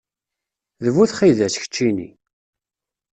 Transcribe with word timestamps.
D 0.83 0.85
bu 0.93 1.03
txidas, 1.09 1.55
keččini! 1.61 2.09